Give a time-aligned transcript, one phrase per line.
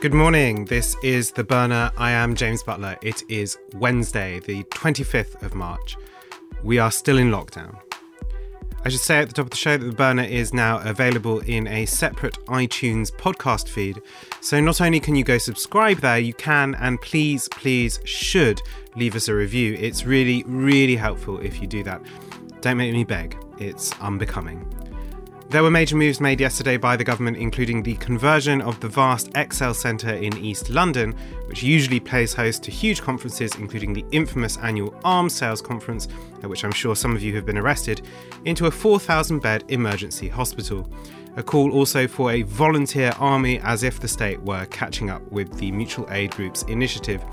[0.00, 0.64] Good morning.
[0.64, 1.92] This is The Burner.
[1.98, 2.96] I am James Butler.
[3.02, 5.98] It is Wednesday, the 25th of March.
[6.64, 7.78] We are still in lockdown.
[8.82, 11.40] I should say at the top of the show that The Burner is now available
[11.40, 14.00] in a separate iTunes podcast feed.
[14.40, 18.62] So not only can you go subscribe there, you can and please, please should
[18.96, 19.76] leave us a review.
[19.78, 22.00] It's really, really helpful if you do that.
[22.62, 24.79] Don't make me beg, it's unbecoming.
[25.50, 29.32] There were major moves made yesterday by the government, including the conversion of the vast
[29.32, 31.12] ExCeL Centre in East London,
[31.46, 36.06] which usually plays host to huge conferences, including the infamous annual Arms Sales Conference,
[36.44, 38.06] at which I'm sure some of you have been arrested,
[38.44, 40.88] into a 4,000 bed emergency hospital.
[41.34, 45.58] A call also for a volunteer army as if the state were catching up with
[45.58, 47.24] the mutual aid group's initiative.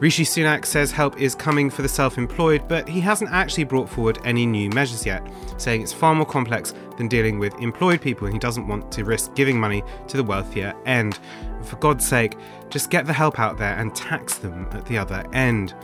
[0.00, 3.86] Rishi Sunak says help is coming for the self employed, but he hasn't actually brought
[3.86, 5.22] forward any new measures yet,
[5.58, 9.04] saying it's far more complex than dealing with employed people and he doesn't want to
[9.04, 11.18] risk giving money to the wealthier end.
[11.62, 12.38] for God's sake,
[12.70, 15.74] just get the help out there and tax them at the other end.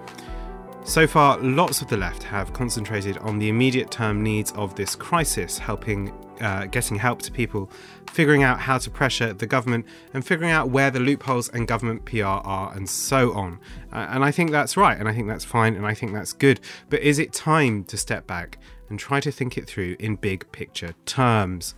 [0.84, 4.94] So far, lots of the left have concentrated on the immediate term needs of this
[4.96, 7.70] crisis, helping uh, getting help to people,
[8.10, 12.04] figuring out how to pressure the government, and figuring out where the loopholes and government
[12.04, 13.58] PR are, and so on.
[13.92, 16.32] Uh, and I think that's right, and I think that's fine, and I think that's
[16.32, 16.60] good.
[16.90, 20.50] But is it time to step back and try to think it through in big
[20.52, 21.74] picture terms?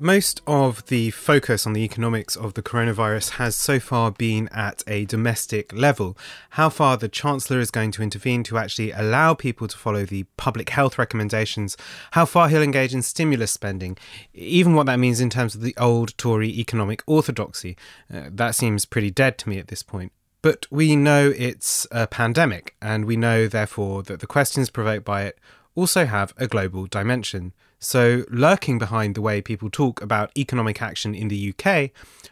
[0.00, 4.82] Most of the focus on the economics of the coronavirus has so far been at
[4.88, 6.18] a domestic level.
[6.50, 10.24] How far the Chancellor is going to intervene to actually allow people to follow the
[10.36, 11.76] public health recommendations,
[12.10, 13.96] how far he'll engage in stimulus spending,
[14.34, 17.76] even what that means in terms of the old Tory economic orthodoxy.
[18.12, 20.10] Uh, that seems pretty dead to me at this point.
[20.42, 25.22] But we know it's a pandemic, and we know, therefore, that the questions provoked by
[25.22, 25.38] it
[25.76, 27.52] also have a global dimension.
[27.84, 31.90] So, lurking behind the way people talk about economic action in the UK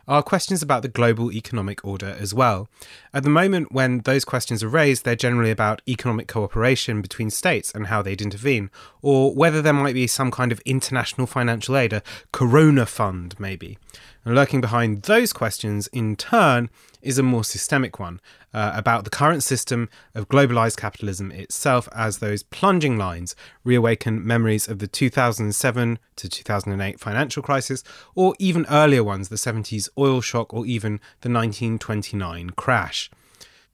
[0.09, 2.71] are questions about the global economic order as well.
[3.13, 7.71] At the moment, when those questions are raised, they're generally about economic cooperation between states
[7.71, 8.71] and how they'd intervene,
[9.03, 12.03] or whether there might be some kind of international financial aid, a
[12.33, 13.77] corona fund maybe.
[14.25, 18.21] And lurking behind those questions, in turn, is a more systemic one
[18.55, 23.35] uh, about the current system of globalized capitalism itself, as those plunging lines
[23.65, 27.83] reawaken memories of the 2007 to 2008 financial crisis,
[28.15, 33.11] or even earlier ones, the 70s oil shock, or even the 1929 crash.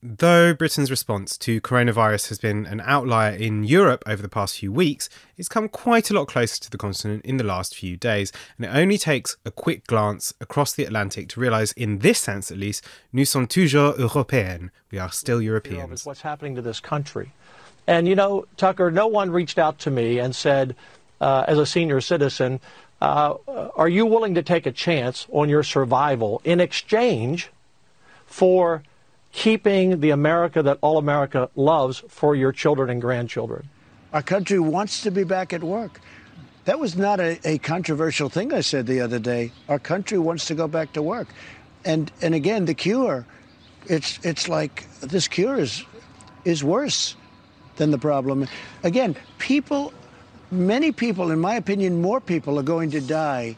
[0.01, 4.71] Though Britain's response to coronavirus has been an outlier in Europe over the past few
[4.71, 8.31] weeks, it's come quite a lot closer to the continent in the last few days,
[8.57, 12.53] and it only takes a quick glance across the Atlantic to realise, in this sense
[12.53, 14.71] at least, nous sommes toujours européens.
[14.93, 16.07] We are still Europeans.
[16.07, 17.33] What's happening to this country?
[17.89, 20.77] And you know, Tucker, no one reached out to me and said,
[21.21, 22.61] uh, as a senior citizen,
[23.01, 23.35] uh,
[23.75, 27.51] are you willing to take a chance on your survival in exchange
[28.27, 28.85] for
[29.33, 33.69] keeping the America that all America loves for your children and grandchildren.
[34.13, 36.01] Our country wants to be back at work.
[36.65, 39.53] That was not a, a, controversial thing I said the other day.
[39.69, 41.29] Our country wants to go back to work.
[41.85, 43.25] And and again, the cure,
[43.87, 45.85] it's it's like this cure is
[46.45, 47.17] is worse
[47.77, 48.47] than the problem.
[48.83, 49.93] Again, people
[50.51, 53.57] many people, in my opinion, more people are going to die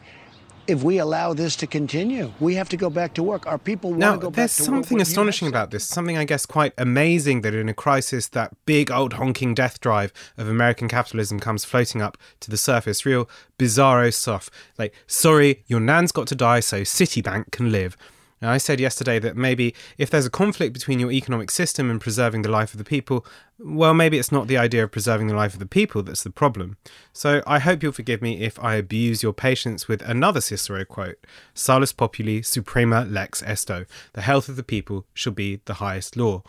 [0.71, 2.31] if we allow this to continue.
[2.39, 3.45] We have to go back to work.
[3.45, 4.35] Our people want now, to go back to work.
[4.35, 8.55] There's something astonishing about this, something I guess quite amazing that in a crisis, that
[8.65, 13.05] big old honking death drive of American capitalism comes floating up to the surface.
[13.05, 14.49] Real bizarro stuff.
[14.77, 17.97] Like, sorry, your nan's got to die so Citibank can live.
[18.41, 22.01] Now, I said yesterday that maybe if there's a conflict between your economic system and
[22.01, 23.25] preserving the life of the people,
[23.59, 26.31] well, maybe it's not the idea of preserving the life of the people that's the
[26.31, 26.77] problem.
[27.13, 31.23] So I hope you'll forgive me if I abuse your patience with another Cicero quote
[31.53, 33.85] Salus populi suprema lex esto.
[34.13, 36.41] The health of the people shall be the highest law.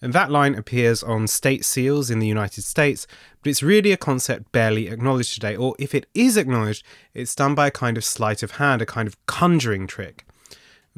[0.00, 3.06] And that line appears on state seals in the United States,
[3.42, 6.84] but it's really a concept barely acknowledged today, or if it is acknowledged,
[7.14, 10.27] it's done by a kind of sleight of hand, a kind of conjuring trick.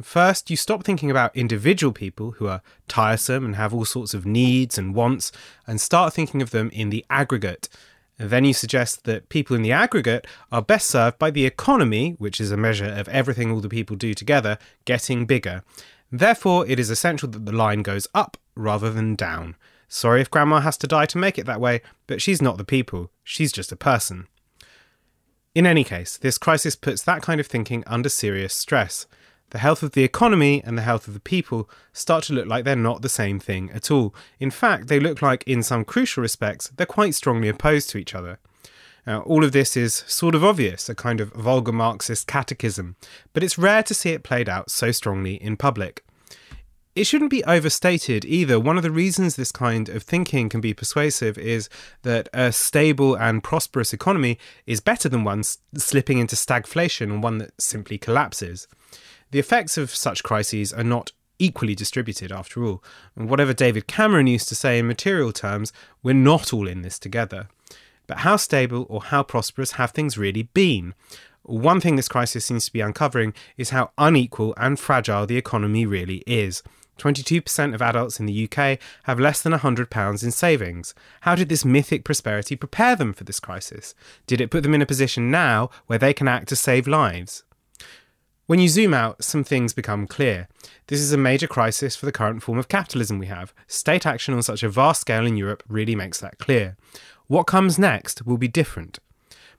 [0.03, 4.27] First, you stop thinking about individual people who are tiresome and have all sorts of
[4.27, 5.33] needs and wants,
[5.67, 7.69] and start thinking of them in the aggregate.
[8.17, 12.41] Then you suggest that people in the aggregate are best served by the economy, which
[12.41, 15.65] is a measure of everything all the people do together, getting bigger.
[16.13, 19.57] Therefore, it is essential that the line goes up rather than down.
[19.89, 22.65] Sorry if Grandma has to die to make it that way, but she's not the
[22.65, 24.27] people, she's just a person.
[25.55, 29.07] In any case, this crisis puts that kind of thinking under serious stress
[29.51, 32.65] the health of the economy and the health of the people start to look like
[32.65, 34.15] they're not the same thing at all.
[34.39, 38.15] In fact, they look like, in some crucial respects, they're quite strongly opposed to each
[38.15, 38.39] other.
[39.07, 42.97] Now, all of this is sort of obvious, a kind of vulgar Marxist catechism,
[43.33, 46.05] but it's rare to see it played out so strongly in public.
[46.97, 48.59] It shouldn't be overstated either.
[48.59, 51.69] One of the reasons this kind of thinking can be persuasive is
[52.03, 57.39] that a stable and prosperous economy is better than one slipping into stagflation and one
[57.39, 58.67] that simply collapses.
[59.31, 62.85] The effects of such crises are not equally distributed after all.
[63.17, 65.73] And whatever David Cameron used to say in material terms,
[66.03, 67.49] we're not all in this together.
[68.07, 70.95] But how stable or how prosperous have things really been?
[71.43, 75.87] One thing this crisis seems to be uncovering is how unequal and fragile the economy
[75.87, 76.63] really is.
[76.99, 80.95] 22% of adults in the UK have less than £100 in savings.
[81.23, 83.95] How did this mythic prosperity prepare them for this crisis?
[84.27, 87.43] Did it put them in a position now where they can act to save lives?
[88.51, 90.49] When you zoom out, some things become clear.
[90.89, 93.55] This is a major crisis for the current form of capitalism we have.
[93.69, 96.77] State action on such a vast scale in Europe really makes that clear.
[97.29, 98.99] What comes next will be different.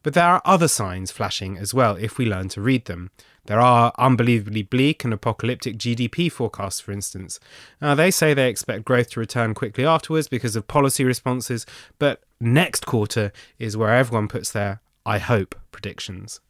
[0.04, 3.12] But there are other signs flashing as well if we learn to read them.
[3.46, 7.40] There are unbelievably bleak and apocalyptic GDP forecasts, for instance.
[7.80, 11.66] Now, they say they expect growth to return quickly afterwards because of policy responses,
[11.98, 16.42] but next quarter is where everyone puts their I hope predictions.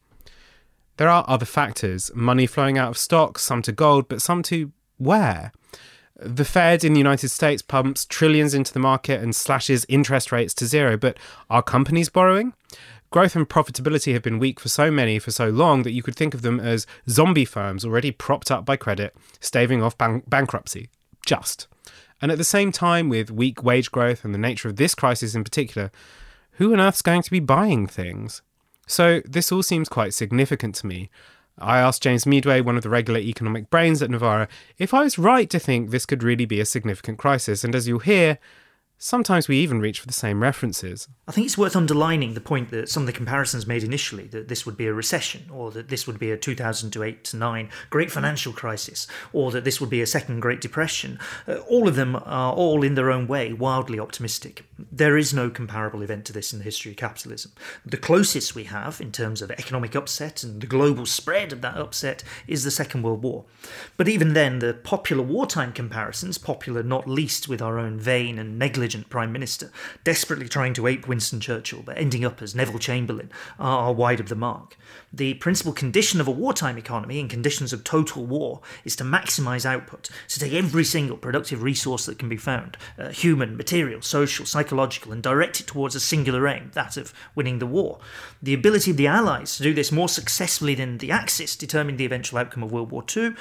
[0.97, 4.71] There are other factors money flowing out of stocks, some to gold, but some to
[4.97, 5.51] where?
[6.15, 10.53] The Fed in the United States pumps trillions into the market and slashes interest rates
[10.55, 11.17] to zero, but
[11.49, 12.53] are companies borrowing?
[13.09, 16.15] Growth and profitability have been weak for so many for so long that you could
[16.15, 20.89] think of them as zombie firms already propped up by credit, staving off ban- bankruptcy.
[21.25, 21.67] Just.
[22.21, 25.33] And at the same time, with weak wage growth and the nature of this crisis
[25.33, 25.91] in particular,
[26.53, 28.43] who on earth's going to be buying things?
[28.91, 31.09] So this all seems quite significant to me.
[31.57, 35.17] I asked James Meadway, one of the regular economic brains at Novara, if I was
[35.17, 38.37] right to think this could really be a significant crisis, and as you'll hear,
[39.03, 41.07] Sometimes we even reach for the same references.
[41.27, 44.47] I think it's worth underlining the point that some of the comparisons made initially that
[44.47, 48.11] this would be a recession, or that this would be a 2008 to 9 great
[48.11, 51.17] financial crisis, or that this would be a second Great Depression.
[51.47, 54.65] Uh, all of them are all in their own way wildly optimistic.
[54.91, 57.51] There is no comparable event to this in the history of capitalism.
[57.85, 61.77] The closest we have in terms of economic upset and the global spread of that
[61.77, 63.45] upset is the Second World War.
[63.97, 68.57] But even then, the popular wartime comparisons, popular not least with our own vain and
[68.57, 69.71] negligent Prime Minister,
[70.03, 74.29] desperately trying to ape Winston Churchill but ending up as Neville Chamberlain, are wide of
[74.29, 74.77] the mark.
[75.13, 79.65] The principal condition of a wartime economy in conditions of total war is to maximise
[79.65, 84.45] output, to take every single productive resource that can be found uh, human, material, social,
[84.45, 84.70] psychological
[85.11, 87.99] and direct it towards a singular aim, that of winning the war.
[88.41, 92.05] The ability of the Allies to do this more successfully than the Axis determined the
[92.05, 93.33] eventual outcome of World War II,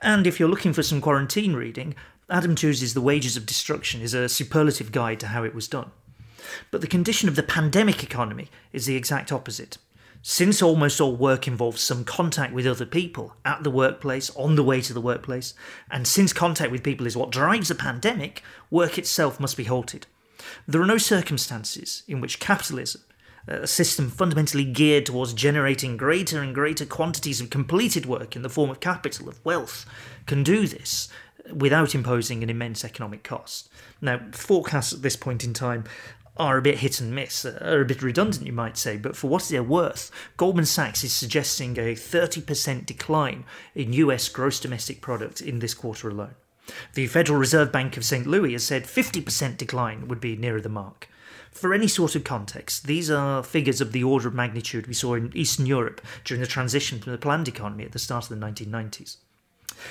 [0.00, 1.94] and if you're looking for some quarantine reading,
[2.30, 5.90] Adam Tooze's The Wages of Destruction is a superlative guide to how it was done.
[6.70, 9.78] But the condition of the pandemic economy is the exact opposite.
[10.20, 14.64] Since almost all work involves some contact with other people at the workplace, on the
[14.64, 15.54] way to the workplace,
[15.90, 20.06] and since contact with people is what drives a pandemic, work itself must be halted.
[20.66, 23.02] There are no circumstances in which capitalism,
[23.46, 28.50] a system fundamentally geared towards generating greater and greater quantities of completed work in the
[28.50, 29.86] form of capital, of wealth,
[30.26, 31.08] can do this
[31.52, 33.68] without imposing an immense economic cost.
[34.00, 35.84] Now, forecasts at this point in time
[36.36, 39.16] are a bit hit and miss, uh, are a bit redundant, you might say, but
[39.16, 45.00] for what they're worth, Goldman Sachs is suggesting a 30% decline in US gross domestic
[45.00, 46.34] product in this quarter alone.
[46.94, 48.26] The Federal Reserve Bank of St.
[48.26, 51.08] Louis has said 50% decline would be nearer the mark.
[51.50, 55.14] For any sort of context, these are figures of the order of magnitude we saw
[55.14, 58.46] in Eastern Europe during the transition from the planned economy at the start of the
[58.46, 59.16] 1990s.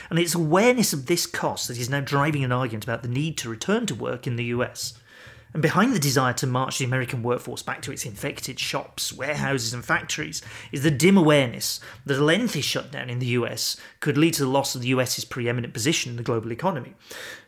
[0.09, 3.37] And it's awareness of this cost that is now driving an argument about the need
[3.39, 4.93] to return to work in the US.
[5.57, 9.73] And behind the desire to march the American workforce back to its infected shops, warehouses,
[9.73, 14.35] and factories is the dim awareness that a lengthy shutdown in the US could lead
[14.35, 16.93] to the loss of the US's preeminent position in the global economy.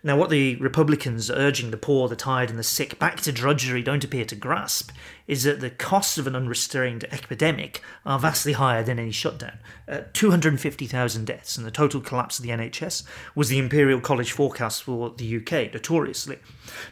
[0.01, 3.83] Now, what the Republicans urging the poor, the tired, and the sick back to drudgery
[3.83, 4.89] don't appear to grasp
[5.29, 9.59] is that the costs of an unrestrained epidemic are vastly higher than any shutdown.
[9.87, 13.03] Uh, 250,000 deaths and the total collapse of the NHS
[13.35, 16.39] was the Imperial College forecast for the UK, notoriously.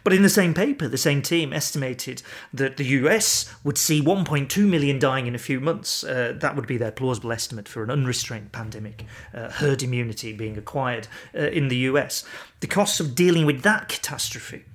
[0.04, 2.22] But in the same paper, the same team estimated
[2.54, 6.04] that the US would see 1.2 million dying in a few months.
[6.04, 9.04] Uh, that would be their plausible estimate for an unrestrained pandemic,
[9.34, 12.24] uh, herd immunity being acquired uh, in the US.
[12.60, 14.66] The costs of dealing with that catastrophe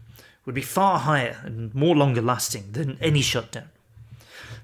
[0.44, 3.70] would be far higher and more longer lasting than any shutdown.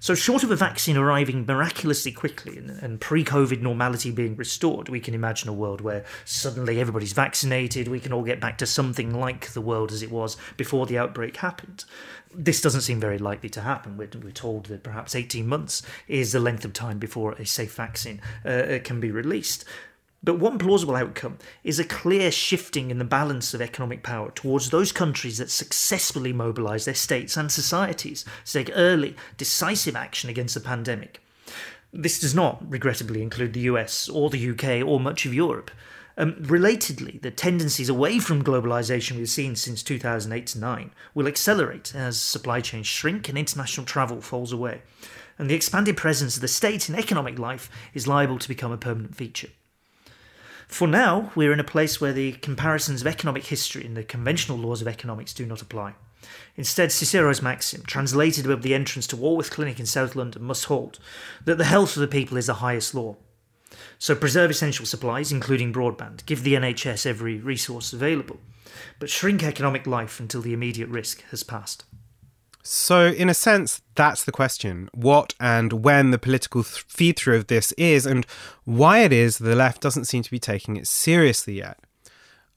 [0.00, 4.88] So, short of a vaccine arriving miraculously quickly and, and pre COVID normality being restored,
[4.88, 8.66] we can imagine a world where suddenly everybody's vaccinated, we can all get back to
[8.66, 11.84] something like the world as it was before the outbreak happened.
[12.32, 13.96] This doesn't seem very likely to happen.
[13.96, 17.74] We're, we're told that perhaps 18 months is the length of time before a safe
[17.74, 19.64] vaccine uh, can be released.
[20.22, 24.70] But one plausible outcome is a clear shifting in the balance of economic power towards
[24.70, 30.54] those countries that successfully mobilize their states and societies to take early, decisive action against
[30.54, 31.22] the pandemic.
[31.92, 35.70] This does not, regrettably, include the US or the UK or much of Europe.
[36.16, 42.20] Um, relatedly, the tendencies away from globalization we've seen since 2008 9 will accelerate as
[42.20, 44.82] supply chains shrink and international travel falls away.
[45.38, 48.76] And the expanded presence of the state in economic life is liable to become a
[48.76, 49.50] permanent feature.
[50.68, 54.58] For now, we're in a place where the comparisons of economic history and the conventional
[54.58, 55.94] laws of economics do not apply.
[56.56, 60.98] Instead, Cicero's maxim, translated above the entrance to Walworth Clinic in South London, must hold
[61.44, 63.16] that the health of the people is the highest law.
[63.98, 68.38] So preserve essential supplies, including broadband, give the NHS every resource available,
[68.98, 71.84] but shrink economic life until the immediate risk has passed.
[72.70, 77.36] So, in a sense, that's the question what and when the political th- feed through
[77.36, 78.26] of this is, and
[78.66, 81.78] why it is the left doesn't seem to be taking it seriously yet.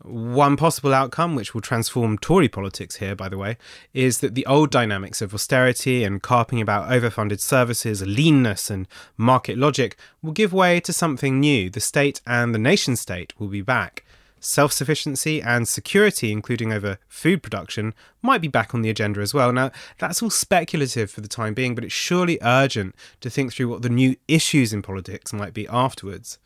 [0.04, 3.58] One possible outcome, which will transform Tory politics here, by the way,
[3.94, 9.58] is that the old dynamics of austerity and carping about overfunded services, leanness, and market
[9.58, 11.70] logic will give way to something new.
[11.70, 14.04] The state and the nation state will be back
[14.42, 19.34] self sufficiency and security, including over food production, might be back on the agenda as
[19.34, 19.54] well.
[19.54, 23.70] Now, that's all speculative for the time being, but it's surely urgent to think through
[23.70, 26.40] what the new issues in politics might be afterwards.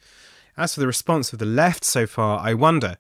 [0.57, 2.97] As for the response of the left so far, I wonder.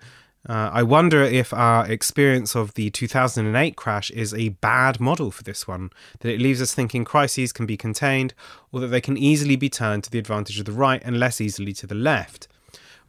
[0.47, 5.43] Uh, I wonder if our experience of the 2008 crash is a bad model for
[5.43, 8.33] this one, that it leaves us thinking crises can be contained,
[8.71, 11.41] or that they can easily be turned to the advantage of the right and less
[11.41, 12.47] easily to the left.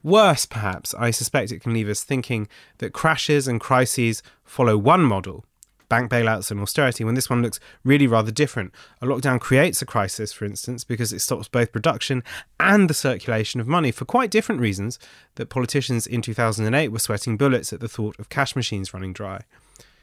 [0.06, 2.46] Worse, perhaps, I suspect it can leave us thinking
[2.78, 5.44] that crashes and crises follow one model,
[5.88, 8.72] bank bailouts and austerity, when this one looks really rather different.
[9.02, 12.22] A lockdown creates a crisis, for instance, because it stops both production
[12.60, 15.00] and the circulation of money for quite different reasons
[15.34, 19.40] that politicians in 2008 were sweating bullets at the thought of cash machines running dry.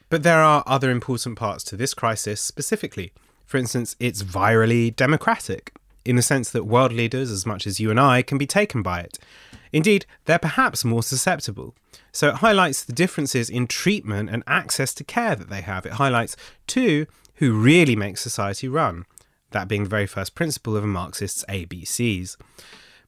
[0.09, 3.13] But there are other important parts to this crisis specifically.
[3.45, 5.71] For instance, it's virally democratic,
[6.03, 8.81] in the sense that world leaders, as much as you and I, can be taken
[8.81, 9.17] by it.
[9.73, 11.75] Indeed, they're perhaps more susceptible.
[12.11, 15.85] So it highlights the differences in treatment and access to care that they have.
[15.85, 16.37] It highlights,
[16.67, 19.05] too, who really makes society run,
[19.51, 22.37] that being the very first principle of a Marxist's ABCs.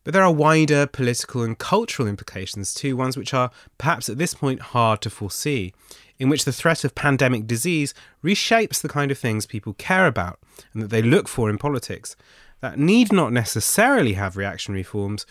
[0.03, 4.35] But there are wider political and cultural implications too, ones which are perhaps at this
[4.35, 5.73] point hard to foresee,
[6.19, 7.93] in which the threat of pandemic disease
[8.23, 10.39] reshapes the kind of things people care about
[10.73, 12.15] and that they look for in politics.
[12.61, 15.25] That need not necessarily have reactionary forms,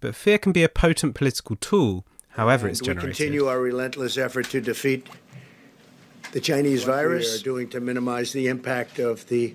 [0.00, 3.10] but fear can be a potent political tool, however and it's generated.
[3.10, 5.06] We continue our relentless effort to defeat
[6.32, 7.34] the Chinese what virus.
[7.34, 9.54] We are doing to minimize the impact of the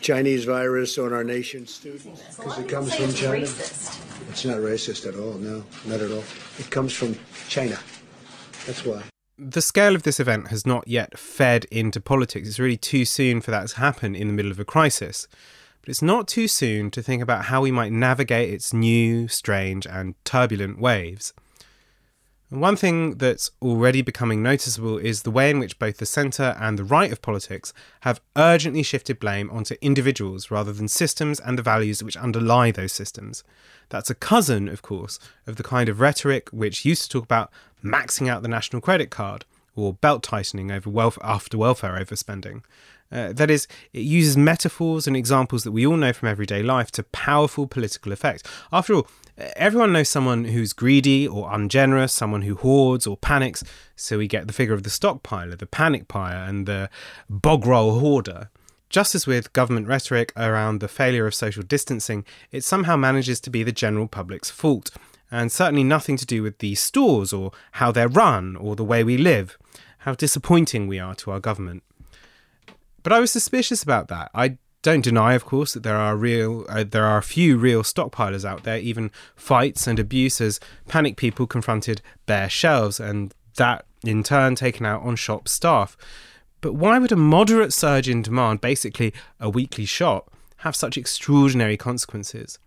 [0.00, 3.44] Chinese virus on our nation's students because it comes from China.
[3.44, 4.30] Racist.
[4.30, 5.34] It's not racist at all.
[5.34, 6.24] No, not at all.
[6.58, 7.16] It comes from
[7.48, 7.78] China.
[8.66, 9.02] That's why.
[9.38, 12.48] The scale of this event has not yet fed into politics.
[12.48, 15.28] It's really too soon for that to happen in the middle of a crisis
[15.80, 19.86] but it's not too soon to think about how we might navigate its new, strange,
[19.86, 21.32] and turbulent waves.
[22.50, 26.56] And one thing that's already becoming noticeable is the way in which both the centre
[26.58, 31.58] and the right of politics have urgently shifted blame onto individuals rather than systems and
[31.58, 33.44] the values which underlie those systems.
[33.90, 37.50] That's a cousin, of course, of the kind of rhetoric which used to talk about
[37.84, 39.44] maxing out the national credit card
[39.76, 42.62] or belt tightening over welfare, after welfare overspending,
[43.10, 46.90] uh, that is, it uses metaphors and examples that we all know from everyday life
[46.92, 48.46] to powerful political effect.
[48.70, 49.08] After all,
[49.56, 53.64] everyone knows someone who's greedy or ungenerous, someone who hoards or panics,
[53.96, 56.90] so we get the figure of the stockpiler, the panic buyer, and the
[57.30, 58.50] bog-roll hoarder.
[58.90, 63.50] Just as with government rhetoric around the failure of social distancing, it somehow manages to
[63.50, 64.90] be the general public's fault,
[65.30, 69.04] and certainly nothing to do with the stores or how they're run or the way
[69.04, 69.58] we live.
[69.98, 71.82] How disappointing we are to our government.
[73.08, 74.30] But I was suspicious about that.
[74.34, 77.82] I don't deny, of course, that there are real, uh, there are a few real
[77.82, 83.86] stockpilers out there, even fights and abuse as panic people confronted bare shelves, and that
[84.04, 85.96] in turn taken out on shop staff.
[86.60, 91.78] But why would a moderate surge in demand, basically a weekly shop, have such extraordinary
[91.78, 92.58] consequences?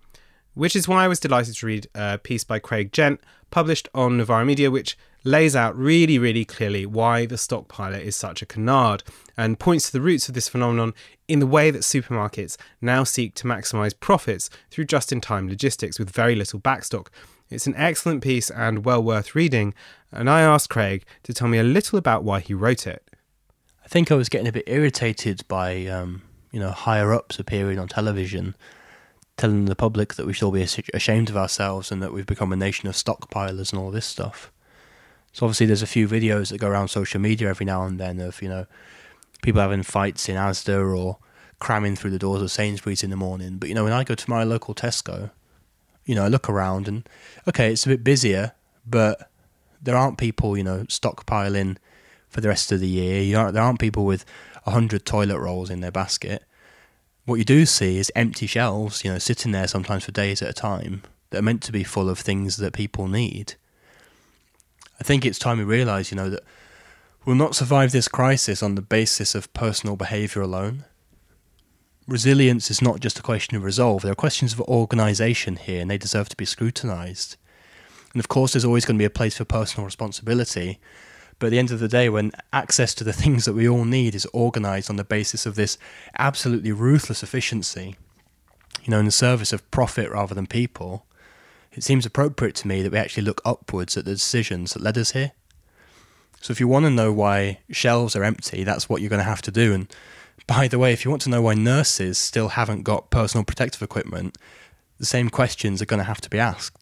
[0.54, 4.18] Which is why I was delighted to read a piece by Craig Gent published on
[4.18, 9.04] Novara Media, which lays out really, really clearly why the stockpiler is such a canard
[9.38, 10.94] and points to the roots of this phenomenon
[11.28, 16.00] in the way that supermarkets now seek to maximise profits through just in time logistics
[16.00, 17.08] with very little backstock.
[17.50, 19.74] It's an excellent piece and well worth reading,
[20.12, 23.08] and I asked Craig to tell me a little about why he wrote it.
[23.84, 27.78] I think I was getting a bit irritated by, um, you know, higher ups appearing
[27.78, 28.56] on television
[29.42, 32.54] telling the public that we should all be ashamed of ourselves and that we've become
[32.54, 34.52] a nation of stockpilers and all this stuff.
[35.34, 38.20] So obviously, there's a few videos that go around social media every now and then
[38.20, 38.68] of you know
[39.42, 41.18] people having fights in Asda or
[41.58, 43.58] cramming through the doors of Sainsbury's in the morning.
[43.58, 45.32] But you know, when I go to my local Tesco,
[46.06, 47.10] you know, I look around and
[47.48, 48.52] okay, it's a bit busier,
[48.86, 49.32] but
[49.82, 51.78] there aren't people you know stockpiling
[52.30, 53.24] for the rest of the year.
[53.24, 54.24] You there aren't people with
[54.66, 56.44] hundred toilet rolls in their basket.
[57.32, 60.50] What you do see is empty shelves, you know, sitting there sometimes for days at
[60.50, 63.54] a time that are meant to be full of things that people need.
[65.00, 66.44] I think it's time we realise, you know, that
[67.24, 70.84] we'll not survive this crisis on the basis of personal behaviour alone.
[72.06, 75.90] Resilience is not just a question of resolve, there are questions of organisation here, and
[75.90, 77.38] they deserve to be scrutinised.
[78.12, 80.82] And of course, there's always going to be a place for personal responsibility,
[81.42, 83.84] but at the end of the day, when access to the things that we all
[83.84, 85.80] need is organised on the basis of this
[86.20, 87.96] absolutely ruthless efficiency,
[88.84, 91.04] you know, in the service of profit rather than people,
[91.72, 95.00] it seems appropriate to me that we actually look upwards at the decisions that led
[95.00, 95.32] us here.
[96.42, 99.24] So if you want to know why shelves are empty, that's what you're going to
[99.24, 99.74] have to do.
[99.74, 99.92] And
[100.46, 103.82] by the way, if you want to know why nurses still haven't got personal protective
[103.82, 104.38] equipment,
[105.00, 106.81] the same questions are going to have to be asked.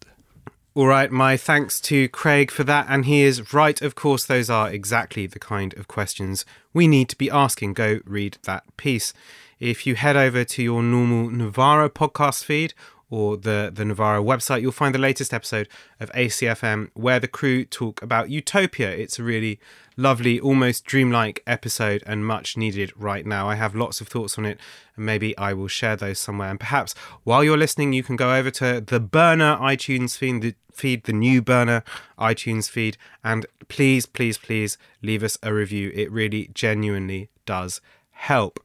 [0.79, 2.85] All right, my thanks to Craig for that.
[2.87, 7.09] And he is right, of course, those are exactly the kind of questions we need
[7.09, 7.73] to be asking.
[7.73, 9.11] Go read that piece.
[9.59, 12.73] If you head over to your normal Novara podcast feed
[13.09, 15.67] or the, the Novara website, you'll find the latest episode
[15.99, 18.91] of ACFM where the crew talk about Utopia.
[18.91, 19.59] It's a really
[19.97, 23.49] lovely, almost dreamlike episode and much needed right now.
[23.49, 24.59] I have lots of thoughts on it,
[24.95, 26.49] and maybe I will share those somewhere.
[26.49, 30.55] And perhaps while you're listening, you can go over to the Burner iTunes feed, the,
[30.71, 31.83] feed, the new Burner
[32.17, 35.91] iTunes feed, and please, please, please leave us a review.
[35.93, 38.59] It really genuinely does help.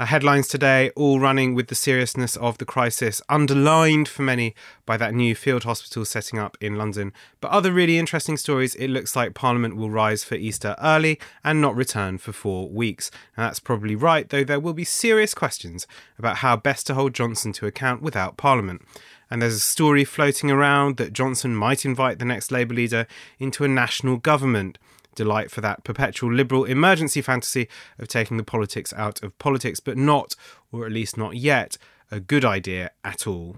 [0.00, 4.54] Uh, headlines today all running with the seriousness of the crisis, underlined for many
[4.86, 7.12] by that new field hospital setting up in London.
[7.40, 11.60] But other really interesting stories it looks like Parliament will rise for Easter early and
[11.60, 13.10] not return for four weeks.
[13.36, 15.84] And that's probably right, though there will be serious questions
[16.16, 18.82] about how best to hold Johnson to account without Parliament.
[19.28, 23.08] And there's a story floating around that Johnson might invite the next Labour leader
[23.40, 24.78] into a national government
[25.18, 29.98] delight for that perpetual liberal emergency fantasy of taking the politics out of politics, but
[29.98, 30.34] not,
[30.72, 31.76] or at least not yet,
[32.10, 33.56] a good idea at all.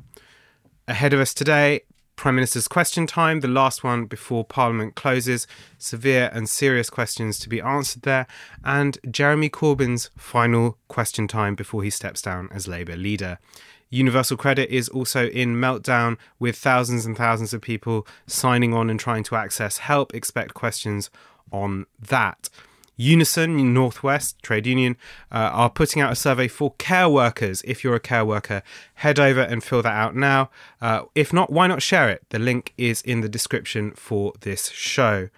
[0.89, 1.83] Ahead of us today,
[2.17, 5.47] Prime Minister's question time, the last one before Parliament closes,
[5.79, 8.27] severe and serious questions to be answered there,
[8.65, 13.39] and Jeremy Corbyn's final question time before he steps down as Labour leader.
[13.91, 19.01] Universal Credit is also in meltdown with thousands and thousands of people signing on and
[19.01, 20.15] trying to access help.
[20.15, 21.11] Expect questions
[21.53, 22.49] on that.
[23.01, 24.95] Unison, Northwest Trade Union,
[25.33, 27.63] uh, are putting out a survey for care workers.
[27.65, 28.63] If you're a care worker,
[28.97, 30.51] head over and fill that out now.
[30.83, 32.25] Uh, if not, why not share it?
[32.29, 35.31] The link is in the description for this show.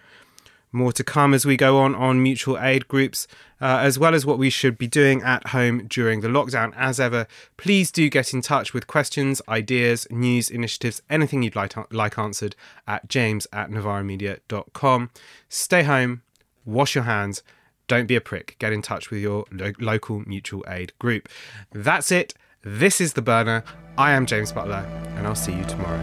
[0.73, 3.27] More to come as we go on on mutual aid groups,
[3.61, 6.73] uh, as well as what we should be doing at home during the lockdown.
[6.77, 11.75] As ever, please do get in touch with questions, ideas, news, initiatives, anything you'd like,
[11.93, 12.57] like answered
[12.87, 15.11] at james at novaramedia.com.
[15.49, 16.23] Stay home,
[16.65, 17.43] wash your hands,
[17.87, 18.57] don't be a prick.
[18.59, 21.29] Get in touch with your lo- local mutual aid group.
[21.73, 22.33] That's it.
[22.63, 23.65] This is The Burner.
[23.99, 26.01] I am James Butler, and I'll see you tomorrow.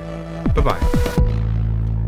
[0.54, 1.26] Bye bye.